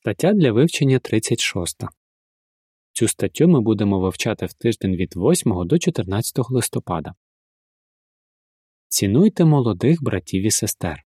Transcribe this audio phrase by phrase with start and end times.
[0.00, 1.84] Стаття для вивчення 36.
[2.92, 7.14] Цю статтю ми будемо вивчати в тиждень від 8 до 14 листопада.
[8.88, 11.04] Цінуйте молодих братів і сестер.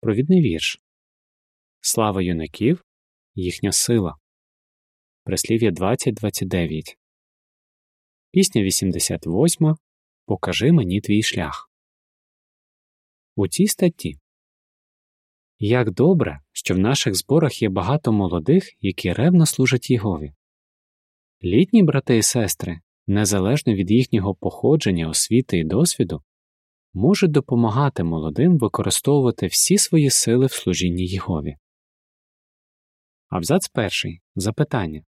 [0.00, 0.80] Провідний вірш.
[1.80, 2.84] Слава юнаків
[3.34, 4.16] їхня сила.
[5.24, 6.96] Прислів'я 20.29.
[8.30, 9.76] Пісня 88.
[10.26, 11.70] Покажи мені твій шлях.
[13.36, 14.18] У цій статті
[15.60, 20.32] як добре, що в наших зборах є багато молодих, які ревно служать Єгові.
[21.44, 26.22] Літні брати і сестри, незалежно від їхнього походження, освіти і досвіду,
[26.94, 31.56] можуть допомагати молодим використовувати всі свої сили в служінні Єгові.
[33.28, 34.20] Абзац перший.
[34.34, 35.02] Запитання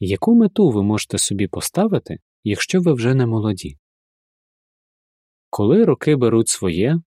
[0.00, 3.78] Яку мету ви можете собі поставити, якщо ви вже не молоді?
[5.50, 7.00] Коли роки беруть своє,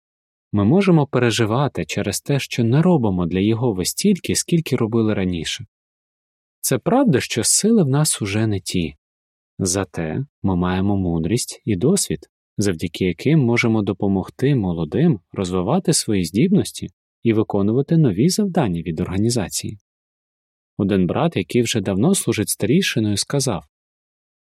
[0.51, 5.65] ми можемо переживати через те, що не робимо для Єгови стільки, скільки робили раніше.
[6.61, 8.95] Це правда, що сили в нас уже не ті,
[9.59, 12.19] зате ми маємо мудрість і досвід,
[12.57, 16.89] завдяки яким можемо допомогти молодим розвивати свої здібності
[17.23, 19.77] і виконувати нові завдання від організації.
[20.77, 23.65] Один брат, який вже давно служить старішиною, сказав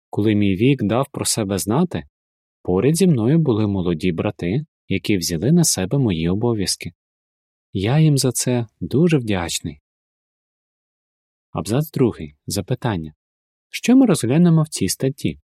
[0.09, 2.03] Коли мій вік дав про себе знати,
[2.63, 6.91] поряд зі мною були молоді брати, які взяли на себе мої обов'язки.
[7.73, 9.81] Я їм за це дуже вдячний.
[11.51, 12.35] Абзац другий.
[12.45, 13.13] Запитання.
[13.69, 15.39] Що ми розглянемо в цій статті?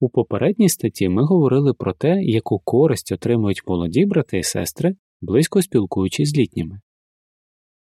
[0.00, 5.62] У попередній статті ми говорили про те, яку користь отримують молоді брати і сестри, близько
[5.62, 6.80] спілкуючись з літніми.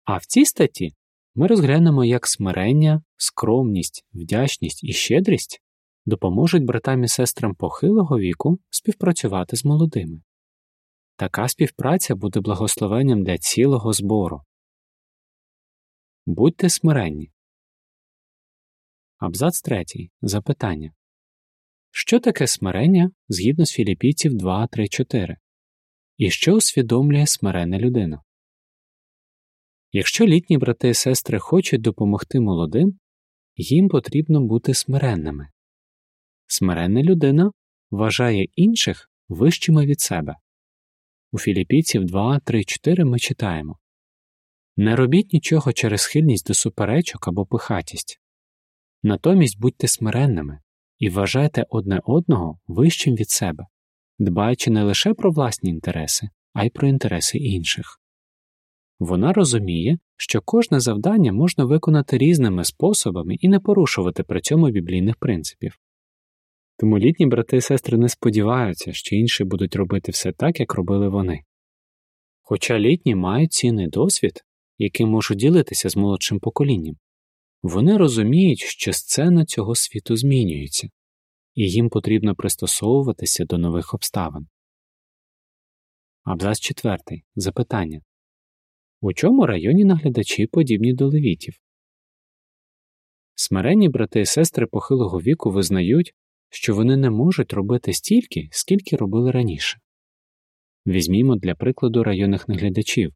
[0.04, 0.94] А в цій статті
[1.36, 5.62] ми розглянемо, як смирення, скромність, вдячність і щедрість
[6.08, 10.22] допоможуть братам і сестрам похилого віку співпрацювати з молодими.
[11.16, 14.42] Така співпраця буде благословенням для цілого збору.
[16.26, 17.32] Будьте смиренні.
[19.18, 19.86] Абзац 3.
[20.22, 20.94] Запитання
[21.92, 25.38] Що таке смирення згідно з Філіпійців 2, 3, 4?
[26.18, 28.22] І що усвідомлює смирена людина?
[29.92, 33.00] Якщо літні брати і сестри хочуть допомогти молодим,
[33.56, 35.50] їм потрібно бути смиренними.
[36.48, 37.52] Смиренна людина
[37.92, 40.36] вважає інших вищими від себе.
[41.32, 43.80] У Філіппійців 2, 3, 4 ми читаємо
[44.78, 48.22] Не робіть нічого через схильність до суперечок або пихатість.
[49.04, 50.60] Натомість будьте смиренними
[51.00, 53.66] і вважайте одне одного вищим від себе,
[54.20, 58.02] дбаючи не лише про власні інтереси, а й про інтереси інших.
[59.00, 65.16] Вона розуміє, що кожне завдання можна виконати різними способами і не порушувати при цьому біблійних
[65.16, 65.80] принципів.
[66.80, 71.10] Тому літні брати і сестри не сподіваються, що інші будуть робити все так, як робили
[71.10, 71.44] вони.
[72.42, 74.44] Хоча літні мають цінний досвід,
[74.78, 76.96] яким можуть ділитися з молодшим поколінням,
[77.64, 80.88] вони розуміють, що сцена цього світу змінюється,
[81.54, 84.48] і їм потрібно пристосовуватися до нових обставин.
[86.24, 86.98] Абзац 4.
[87.36, 88.02] Запитання
[89.02, 91.54] У чому районі наглядачі подібні до левітів?
[93.36, 96.14] Смиренні брати і сестри похилого віку визнають,
[96.50, 99.80] що вони не можуть робити стільки, скільки робили раніше.
[100.88, 103.14] Візьмімо для прикладу районних наглядачів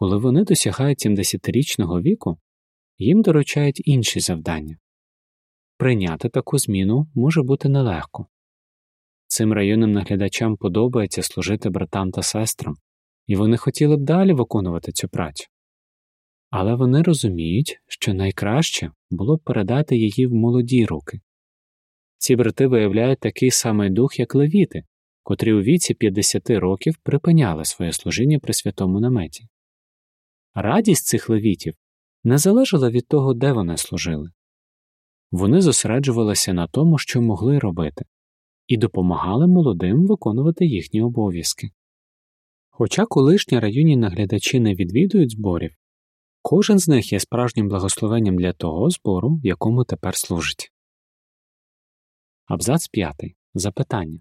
[0.00, 2.38] коли вони досягають 70-річного віку,
[2.98, 4.76] їм доручають інші завдання.
[5.76, 8.26] Прийняти таку зміну може бути нелегко.
[9.26, 12.74] Цим районним наглядачам подобається служити братам та сестрам,
[13.26, 15.46] і вони хотіли б далі виконувати цю працю.
[16.50, 21.20] Але вони розуміють, що найкраще було б передати її в молоді руки,
[22.20, 24.84] ці брати виявляють такий самий дух, як левіти,
[25.22, 29.48] котрі у віці 50 років припиняли своє служіння при святому наметі.
[30.54, 31.74] Радість цих левітів
[32.24, 34.30] не залежала від того, де вони служили.
[35.30, 38.04] Вони зосереджувалися на тому, що могли робити,
[38.66, 41.70] і допомагали молодим виконувати їхні обов'язки.
[42.70, 45.76] Хоча колишні районні наглядачі не відвідують зборів,
[46.42, 50.72] кожен з них є справжнім благословенням для того збору, в якому тепер служить.
[52.50, 53.16] Абзац 5.
[53.54, 54.20] Запитання.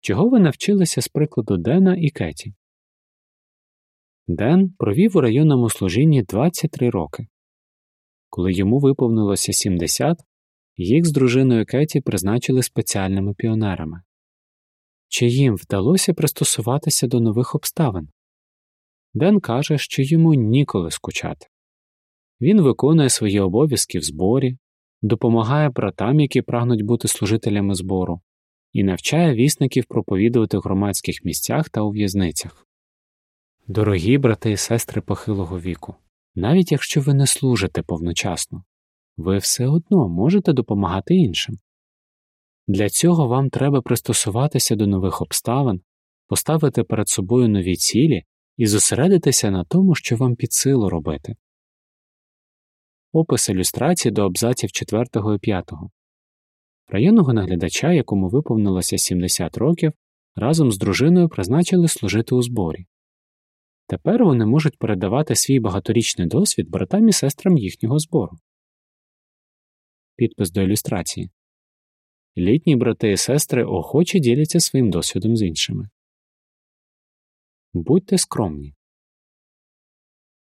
[0.00, 2.54] Чого ви навчилися з прикладу Дена і Кеті?
[4.26, 7.26] Ден провів у районному служінні 23 роки.
[8.28, 10.18] Коли йому виповнилося 70,
[10.76, 14.02] їх з дружиною Кеті призначили спеціальними піонерами.
[15.08, 18.08] Чи їм вдалося пристосуватися до нових обставин?
[19.14, 21.46] Ден каже, що йому ніколи скучати.
[22.40, 24.58] Він виконує свої обов'язки в зборі,
[25.02, 28.20] допомагає братам, які прагнуть бути служителями збору,
[28.72, 32.66] і навчає вісників проповідувати в громадських місцях та у в'язницях.
[33.66, 35.94] Дорогі брати і сестри похилого віку,
[36.34, 38.64] навіть якщо ви не служите повночасно,
[39.16, 41.58] ви все одно можете допомагати іншим.
[42.66, 45.80] Для цього вам треба пристосуватися до нових обставин,
[46.26, 48.22] поставити перед собою нові цілі
[48.56, 51.36] і зосередитися на тому, що вам під силу робити.
[53.12, 55.04] Опис ілюстрації до абзаців 4
[55.36, 55.70] і 5.
[56.88, 59.92] Районного наглядача, якому виповнилося 70 років,
[60.36, 62.86] разом з дружиною призначили служити у зборі.
[63.86, 68.38] Тепер вони можуть передавати свій багаторічний досвід братам і сестрам їхнього збору.
[70.16, 71.30] Підпис до ілюстрації
[72.36, 75.88] Літні брати і сестри охоче діляться своїм досвідом з іншими.
[77.72, 78.74] Будьте скромні.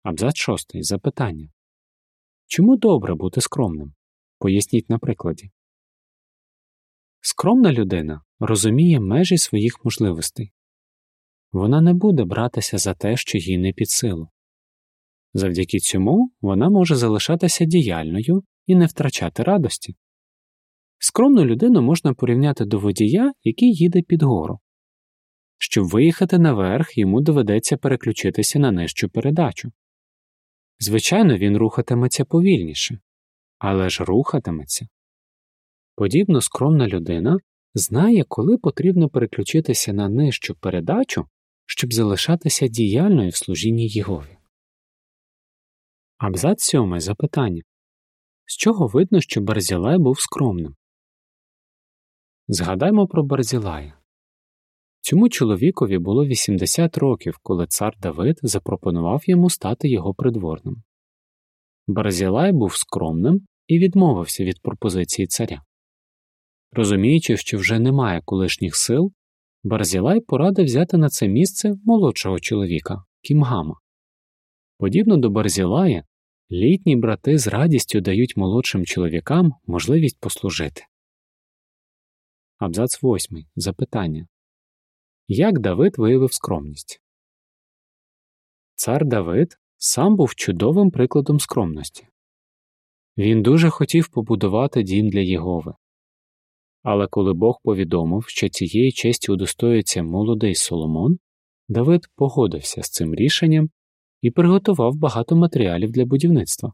[0.03, 0.83] Абзац 6.
[0.83, 1.49] Запитання
[2.53, 3.93] Чому добре бути скромним?
[4.39, 5.51] Поясніть на прикладі.
[7.21, 10.53] Скромна людина розуміє межі своїх можливостей.
[11.51, 14.29] Вона не буде братися за те, що їй не під силу.
[15.33, 19.95] Завдяки цьому вона може залишатися діяльною і не втрачати радості.
[20.97, 24.59] Скромну людину можна порівняти до водія, який їде під гору.
[25.57, 29.71] Щоб виїхати наверх, йому доведеться переключитися на нижчу передачу.
[30.83, 32.99] Звичайно, він рухатиметься повільніше,
[33.57, 34.87] але ж рухатиметься.
[35.95, 37.37] Подібно скромна людина
[37.73, 41.27] знає, коли потрібно переключитися на нижчу передачу,
[41.65, 44.37] щоб залишатися діяльною в служінні Єгові.
[46.17, 47.61] Абзац сьомий запитання
[48.45, 50.75] З чого видно, що Барзілай був скромним?
[52.47, 54.00] Згадаймо про Барзілая.
[55.01, 60.83] Цьому чоловікові було 80 років, коли цар Давид запропонував йому стати його придворним.
[61.87, 65.61] Барзілай був скромним і відмовився від пропозиції царя.
[66.71, 69.13] Розуміючи, що вже немає колишніх сил,
[69.63, 73.75] Барзілай порадив взяти на це місце молодшого чоловіка Кімгама.
[74.77, 76.03] Подібно до Барзілая,
[76.51, 80.81] літні брати з радістю дають молодшим чоловікам можливість послужити.
[82.57, 83.45] Абзац 8.
[83.55, 84.27] Запитання
[85.33, 87.01] Як Давид виявив скромність?
[88.75, 92.07] Цар Давид сам був чудовим прикладом скромності.
[93.17, 95.73] Він дуже хотів побудувати дім для Єгови.
[96.83, 101.17] Але коли Бог повідомив, що цієї честі удостоїться молодий Соломон,
[101.69, 103.69] Давид погодився з цим рішенням
[104.21, 106.73] і приготував багато матеріалів для будівництва.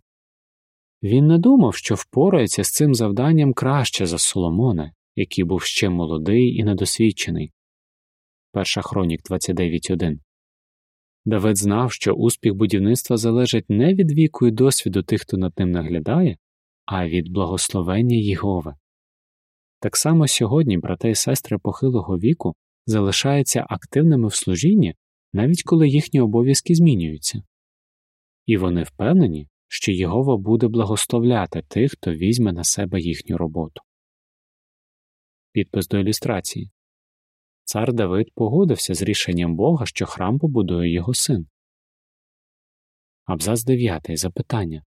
[1.03, 6.55] Він не думав, що впорається з цим завданням краще за Соломона, який був ще молодий
[6.55, 7.51] і недосвідчений.
[8.51, 10.19] Перша хронік 29.1
[11.25, 15.71] Давид знав, що успіх будівництва залежить не від віку і досвіду тих, хто над ним
[15.71, 16.37] наглядає,
[16.85, 18.75] а від благословення Єгови.
[19.79, 22.55] Так само сьогодні брати і сестри похилого віку
[22.85, 24.95] залишаються активними в служінні,
[25.33, 27.43] навіть коли їхні обов'язки змінюються,
[28.45, 33.81] і вони впевнені, що Єгова буде благословляти тих, хто візьме на себе їхню роботу.
[35.51, 36.71] Підпис до ілюстрації
[37.69, 41.47] Цар Давид погодився з рішенням Бога, що храм побудує його син.
[43.25, 44.17] Абзац 9.
[44.17, 44.83] Запитання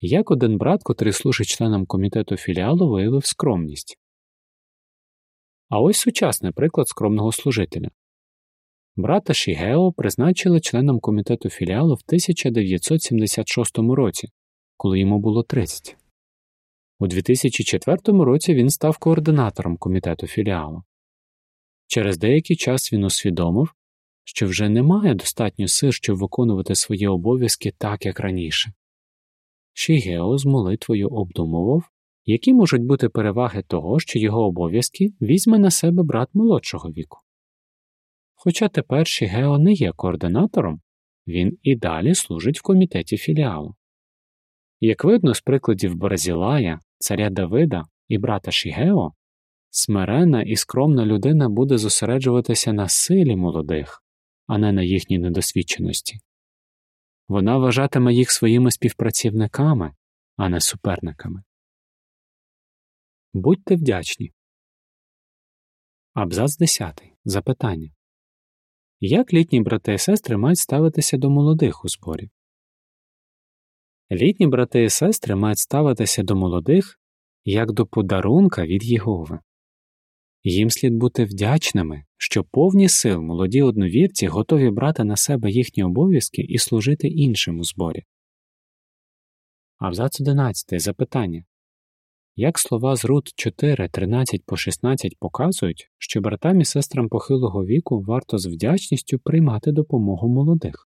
[0.00, 3.98] Як один брат, котрий служить членом комітету філіалу, виявив скромність?
[5.68, 7.90] А ось сучасний приклад скромного служителя.
[8.96, 14.28] Брата Шігео призначили членом комітету філіалу в 1976 році,
[14.76, 15.96] коли йому було 30.
[16.98, 20.82] У 2004 році він став координатором комітету філіалу.
[21.94, 23.74] Через деякий час він усвідомив,
[24.24, 28.72] що вже немає достатньо сил, щоб виконувати свої обов'язки так, як раніше.
[29.72, 31.84] Шігео з молитвою обдумував,
[32.24, 37.18] які можуть бути переваги того, що його обов'язки візьме на себе брат молодшого віку.
[38.34, 40.80] Хоча тепер Шігео не є координатором,
[41.26, 43.74] він і далі служить в комітеті філіалу.
[44.80, 49.12] Як видно з прикладів Барзілая, царя Давида і брата Шігео,
[49.76, 54.02] смирена і скромна людина буде зосереджуватися на силі молодих,
[54.46, 56.18] а не на їхній недосвідченості.
[57.28, 59.92] Вона вважатиме їх своїми співпрацівниками,
[60.36, 61.42] а не суперниками.
[63.32, 64.32] Будьте вдячні.
[66.12, 67.02] Абзац 10.
[67.24, 67.90] Запитання
[69.00, 72.30] Як літні брати і сестри мають ставитися до молодих у зборі?
[74.12, 77.00] Літні брати і сестри мають ставитися до молодих
[77.44, 79.40] як до подарунка від Єгови.
[80.44, 86.42] Їм слід бути вдячними, що повні сил молоді одновірці готові брати на себе їхні обов'язки
[86.42, 88.04] і служити іншим у зборі.
[89.78, 90.80] Абзац 11.
[90.80, 91.44] Запитання
[92.36, 98.00] як слова з Рут 4, 13 по 16 показують, що братам і сестрам похилого віку
[98.00, 100.88] варто з вдячністю приймати допомогу молодих.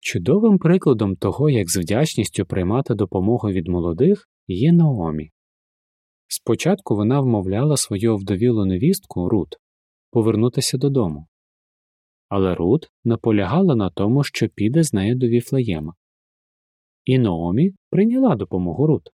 [0.00, 5.30] Чудовим прикладом того, як з вдячністю приймати допомогу від молодих, є Наомі.
[6.32, 9.56] Спочатку вона вмовляла свою вдовілу невістку Рут
[10.10, 11.26] повернутися додому.
[12.28, 15.94] Але Рут наполягала на тому, що піде з нею до Віфлеєма.
[17.04, 19.08] І Наомі прийняла допомогу Рут.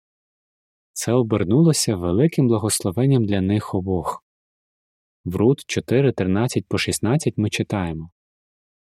[0.93, 4.23] Це обернулося великим благословенням для них обох.
[5.25, 8.11] В Рут 4, 13 по 16 ми читаємо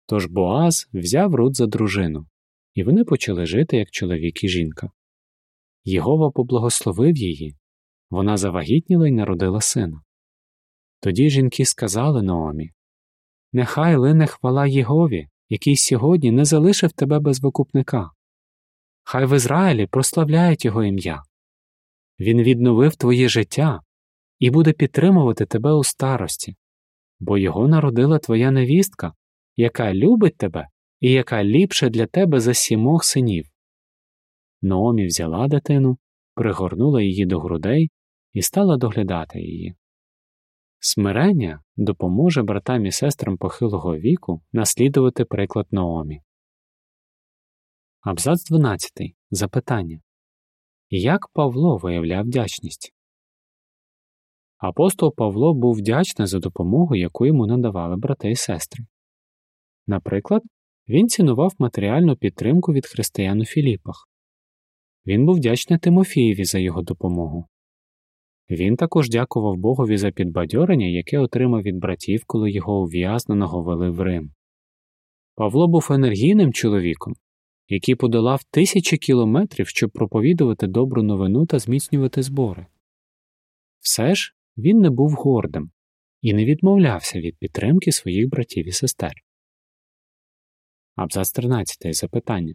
[0.06, 2.28] Тож Боаз взяв Рут за дружину,
[2.74, 4.92] і вони почали жити як чоловік і жінка.
[5.84, 7.56] Єгова поблагословив її,
[8.10, 10.02] вона завагітніла й народила сина.
[11.00, 12.72] Тоді жінки сказали Наомі
[13.54, 18.12] Нехай лине хвала Єгові, який сьогодні не залишив тебе без викупника.
[19.04, 21.24] Хай в Ізраїлі прославляють його ім'я.
[22.20, 23.82] Він відновив твоє життя
[24.40, 26.56] і буде підтримувати тебе у старості,
[27.20, 29.14] бо його народила твоя невістка,
[29.56, 30.68] яка любить тебе
[31.00, 33.50] і яка ліпше для тебе за сімох синів.
[34.62, 35.98] Наомі взяла дитину,
[36.36, 37.92] пригорнула її до грудей
[38.38, 39.76] і стала доглядати її.
[40.80, 46.22] Смирення допоможе братам і сестрам похилого віку наслідувати приклад Наомі.
[48.02, 48.92] Абзац 12.
[49.32, 50.02] Запитання
[50.90, 52.94] Як Павло виявляв вдячність?
[54.58, 58.86] Апостол Павло був вдячний за допомогу, яку йому надавали брати і сестри.
[59.88, 60.44] Наприклад,
[60.88, 64.10] він цінував матеріальну підтримку від християн у Філіпах.
[65.06, 67.48] Він був вдячний Тимофієві за його допомогу.
[68.50, 74.02] Він також дякував Богові за підбадьорення, яке отримав від братів, коли його ув'язненого вели в
[74.02, 74.32] Рим.
[75.36, 77.14] Павло був енергійним чоловіком,
[77.68, 82.66] який подолав тисячі кілометрів, щоб проповідувати добру новину та зміцнювати збори.
[83.80, 85.72] Все ж він не був гордим
[86.22, 89.14] і не відмовлявся від підтримки своїх братів і сестер.
[90.96, 91.96] Абзац 13.
[91.96, 92.54] Запитання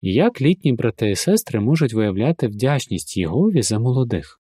[0.00, 4.40] Як літні брати і сестри можуть виявляти вдячність Єгові за молодих?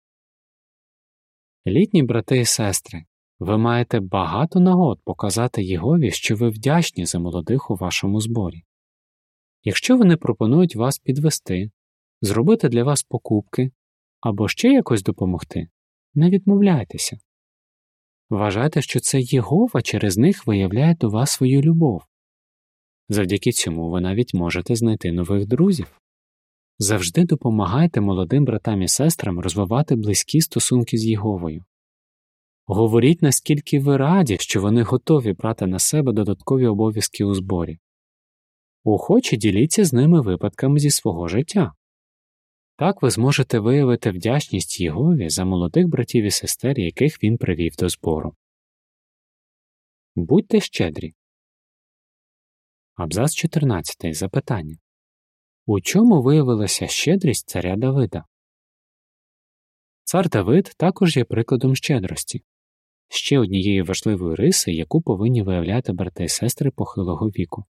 [1.68, 3.06] Літні брати і сестри,
[3.40, 8.64] ви маєте багато нагод показати Єгові, що ви вдячні за молодих у вашому зборі.
[9.64, 11.72] Якщо вони пропонують вас підвести,
[12.22, 13.72] зробити для вас покупки
[14.22, 15.68] або ще якось допомогти,
[16.14, 17.20] не відмовляйтеся.
[18.30, 22.04] Вважайте, що це Єгова через них виявляє до вас свою любов.
[23.10, 26.03] Завдяки цьому ви навіть можете знайти нових друзів.
[26.84, 31.66] Завжди допомагайте молодим братам і сестрам розвивати близькі стосунки з Єговою.
[32.66, 37.80] Говоріть, наскільки ви раді, що вони готові брати на себе додаткові обов'язки у зборі.
[38.84, 41.74] Охоче діліться з ними випадками зі свого життя.
[42.78, 47.90] Так ви зможете виявити вдячність Єгові за молодих братів і сестер, яких він привів до
[47.90, 48.36] збору.
[50.16, 51.14] Будьте щедрі.
[52.96, 54.16] Абзац 14.
[54.16, 54.78] Запитання
[55.66, 58.24] У чому виявилася щедрість царя Давида?
[60.04, 62.44] Цар Давид також є прикладом щедрості,
[63.10, 67.66] ще однієї важливої риси, яку повинні виявляти брати і сестри похилого віку.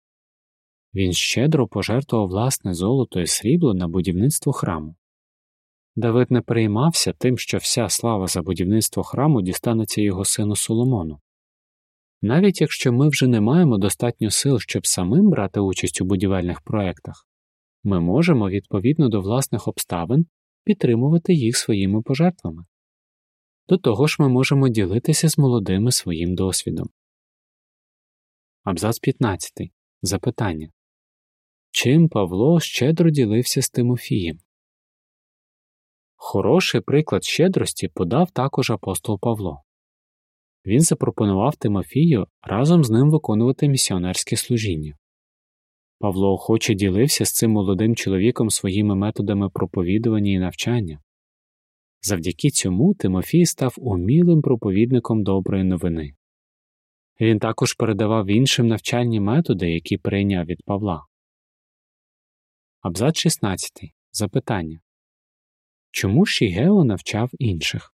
[0.93, 4.95] Він щедро пожертвував власне золото і срібло на будівництво храму.
[5.95, 11.19] Давид не переймався тим, що вся слава за будівництво храму дістанеться його сину Соломону.
[12.21, 17.27] Навіть якщо ми вже не маємо достатньо сил, щоб самим брати участь у будівельних проєктах,
[17.83, 20.25] ми можемо відповідно до власних обставин
[20.63, 22.65] підтримувати їх своїми пожертвами.
[23.67, 26.89] До того ж ми можемо ділитися з молодими своїм досвідом.
[28.63, 29.53] Абзац 15.
[30.01, 30.69] Запитання
[31.71, 34.37] Чим Павло щедро ділився з Тимофієм?
[36.15, 39.63] Хороший приклад щедрості подав також апостол Павло.
[40.65, 44.97] Він запропонував Тимофію разом з ним виконувати місіонерське служіння.
[46.01, 50.99] Павло охоче ділився з цим молодим чоловіком своїми методами проповідування і навчання.
[52.01, 56.13] Завдяки цьому Тимофій став умілим проповідником доброї новини.
[57.19, 61.05] Він також передавав іншим навчальні методи, які прийняв від Павла.
[62.81, 63.71] Абзац 16.
[64.11, 64.79] Запитання
[65.91, 67.90] Чому Шігео навчав інших?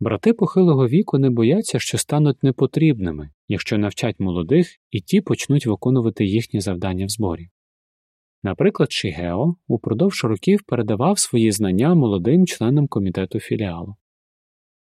[0.00, 6.24] Брати похилого віку не бояться, що стануть непотрібними, якщо навчать молодих і ті почнуть виконувати
[6.24, 7.48] їхні завдання в зборі.
[8.42, 13.96] Наприклад, Шігео упродовж років передавав свої знання молодим членам комітету філіалу.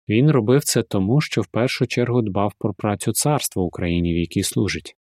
[0.10, 4.44] Він робив це тому, що в першу чергу дбав про працю царства Україні, в якій
[4.44, 4.96] служить.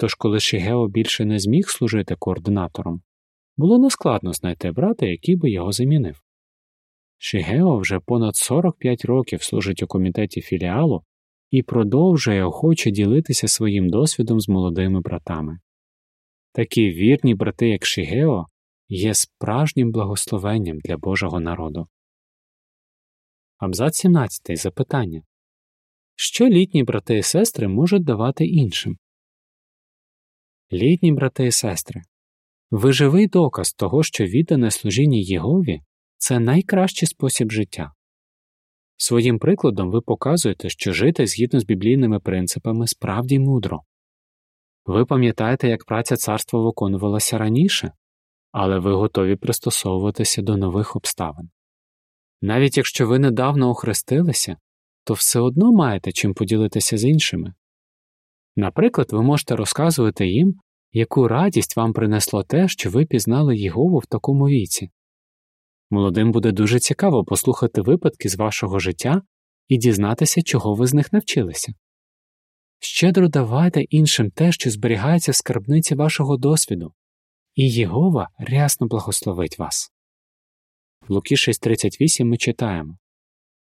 [0.00, 3.02] Тож, коли Шігео більше не зміг служити координатором,
[3.56, 6.22] було нескладно знайти брата, який би його замінив.
[7.24, 11.04] Шігео вже понад 45 років служить у комітеті філіалу
[11.50, 15.58] і продовжує охоче ділитися своїм досвідом з молодими братами.
[16.52, 18.46] Такі вірні брати, як Шігео,
[18.88, 21.86] є справжнім благословенням для Божого народу.
[23.58, 24.58] Абзац 17.
[24.58, 25.22] Запитання
[26.14, 28.96] Що літні брати і сестри можуть давати іншим?
[30.72, 32.02] Літні брати і сестри.
[32.70, 35.80] Ви живий доказ того, що віддане служіння Єгові
[36.22, 37.92] це найкращий спосіб життя.
[38.96, 43.80] Своїм прикладом ви показуєте, що жити згідно з біблійними принципами справді мудро.
[44.86, 47.92] Ви пам'ятаєте, як праця царства виконувалася раніше,
[48.52, 51.50] але ви готові пристосовуватися до нових обставин.
[52.42, 54.56] Навіть якщо ви недавно охрестилися,
[55.04, 57.54] то все одно маєте чим поділитися з іншими.
[58.56, 60.54] Наприклад, ви можете розказувати їм,
[60.92, 64.90] яку радість вам принесло те, що ви пізнали Єгову в такому віці.
[65.92, 69.22] Молодим буде дуже цікаво послухати випадки з вашого життя
[69.68, 71.72] і дізнатися, чого ви з них навчилися.
[72.78, 76.92] Щедро давайте іншим те, що зберігається в скарбниці вашого досвіду,
[77.54, 79.92] і Єгова рясно благословить вас.
[81.08, 82.98] В Луки 6.38 ми читаємо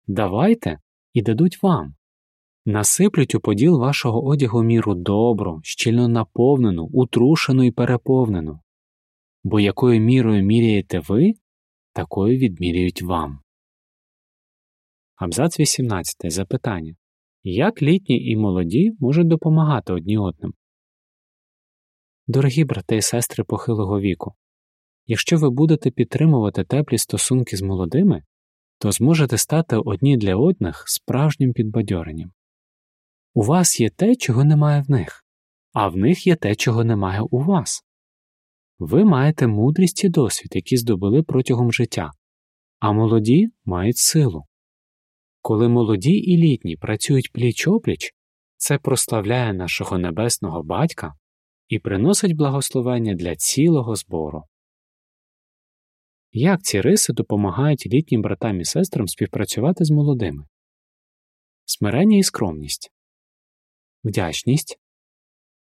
[0.07, 0.78] Давайте
[1.12, 1.95] і дадуть вам.
[2.66, 8.61] Насиплють у поділ вашого одягу міру добру, щільно наповнену, утрушену і переповнену,
[9.45, 11.35] бо якою мірою міряєте ви,
[11.92, 13.40] такою відміряють вам.
[15.16, 16.32] Абзац 18.
[16.32, 16.94] Запитання
[17.42, 20.54] Як літні і молоді можуть допомагати одні одним?
[22.26, 24.34] Дорогі брати і сестри похилого віку.
[25.06, 28.22] Якщо ви будете підтримувати теплі стосунки з молодими,
[28.78, 32.32] то зможете стати одні для одних справжнім підбадьоренням.
[33.34, 35.25] У вас є те, чого немає в них,
[35.72, 37.84] а в них є те, чого немає у вас.
[38.84, 42.10] Ви маєте мудрість і досвід, які здобули протягом життя,
[42.78, 44.44] а молоді мають силу.
[45.40, 48.14] Коли молоді і літні працюють пліч опліч,
[48.56, 51.14] це прославляє нашого небесного батька
[51.68, 54.44] і приносить благословення для цілого збору.
[56.32, 60.47] Як ці риси допомагають літнім братам і сестрам співпрацювати з молодими?
[61.64, 62.92] Смирення і скромність,
[64.04, 64.78] вдячність,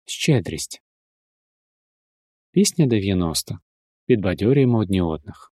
[0.06, 0.83] щедрість.
[2.54, 3.60] Пісня 90.
[4.06, 5.54] Підбадьорюємо одні одних.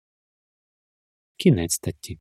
[1.38, 2.20] Кінець статті.